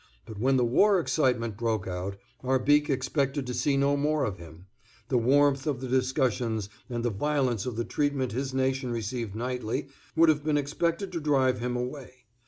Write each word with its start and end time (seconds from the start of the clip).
But 0.25 0.39
when 0.39 0.57
the 0.57 0.65
war 0.65 0.99
excitement 0.99 1.57
broke 1.57 1.85
out 1.87 2.17
Arbique 2.43 2.89
expected 2.89 3.45
to 3.45 3.53
see 3.53 3.77
no 3.77 3.95
more 3.95 4.25
of 4.25 4.39
him; 4.39 4.65
the 5.09 5.17
warmth 5.19 5.67
of 5.67 5.79
the 5.79 5.87
discussions 5.87 6.69
and 6.89 7.05
the 7.05 7.11
violence 7.11 7.67
of 7.67 7.75
the 7.75 7.85
treatment 7.85 8.31
his 8.31 8.51
nation 8.51 8.91
received 8.91 9.35
nightly 9.35 9.89
would 10.15 10.29
have 10.29 10.43
been 10.43 10.57
expected 10.57 11.11
to 11.11 11.19
drive 11.21 11.59
him 11.59 11.77
away. 11.77 12.25